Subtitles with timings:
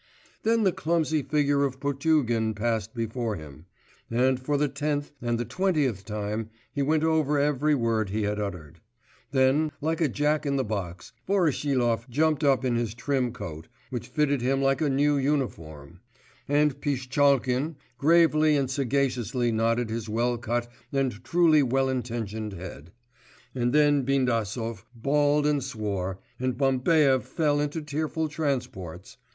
[0.41, 3.67] Then the clumsy figure of Potugin passed before him;
[4.09, 8.39] and for the tenth, and the twentieth time he went over every word he had
[8.39, 8.81] uttered;
[9.29, 14.07] then, like a jack in the box, Voroshilov jumped up in his trim coat, which
[14.07, 15.99] fitted him like a new uniform;
[16.47, 22.91] and Pishtchalkin gravely and sagaciously nodded his well cut and truly well intentioned head;
[23.53, 29.17] and then Bindasov bawled and swore, and Bambaev fell into tearful transports....